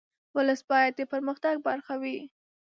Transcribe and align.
ولس 0.35 0.61
باید 0.69 0.93
د 0.97 1.01
پرمختګ 1.11 1.55
برخه 1.67 1.93
وي. 2.01 2.17